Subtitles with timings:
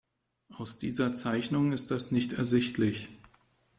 [0.57, 3.07] Aus dieser Zeichnung ist das nicht ersichtlich.